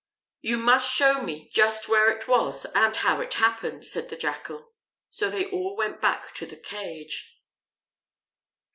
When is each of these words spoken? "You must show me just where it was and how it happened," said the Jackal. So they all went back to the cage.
"You 0.41 0.57
must 0.57 0.91
show 0.91 1.21
me 1.21 1.47
just 1.53 1.87
where 1.87 2.09
it 2.09 2.27
was 2.27 2.65
and 2.73 2.95
how 2.95 3.21
it 3.21 3.35
happened," 3.35 3.85
said 3.85 4.09
the 4.09 4.17
Jackal. 4.17 4.71
So 5.11 5.29
they 5.29 5.45
all 5.45 5.75
went 5.77 6.01
back 6.01 6.33
to 6.33 6.47
the 6.47 6.57
cage. 6.57 7.37